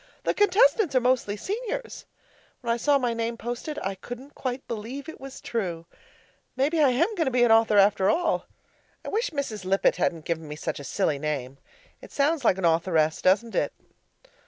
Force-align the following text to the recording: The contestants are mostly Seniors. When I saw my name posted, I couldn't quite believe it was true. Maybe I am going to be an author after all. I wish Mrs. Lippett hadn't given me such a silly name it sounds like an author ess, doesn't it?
The 0.23 0.33
contestants 0.33 0.95
are 0.95 0.99
mostly 0.99 1.37
Seniors. 1.37 2.07
When 2.61 2.73
I 2.73 2.77
saw 2.77 2.97
my 2.97 3.13
name 3.13 3.37
posted, 3.37 3.77
I 3.83 3.93
couldn't 3.93 4.33
quite 4.33 4.67
believe 4.67 5.07
it 5.07 5.21
was 5.21 5.39
true. 5.39 5.85
Maybe 6.55 6.79
I 6.81 6.89
am 6.89 7.13
going 7.13 7.25
to 7.25 7.29
be 7.29 7.43
an 7.43 7.51
author 7.51 7.77
after 7.77 8.09
all. 8.09 8.47
I 9.05 9.09
wish 9.09 9.29
Mrs. 9.29 9.63
Lippett 9.63 9.97
hadn't 9.97 10.25
given 10.25 10.47
me 10.47 10.55
such 10.55 10.79
a 10.79 10.83
silly 10.83 11.19
name 11.19 11.59
it 12.01 12.11
sounds 12.11 12.43
like 12.43 12.57
an 12.57 12.65
author 12.65 12.97
ess, 12.97 13.21
doesn't 13.21 13.53
it? 13.53 13.73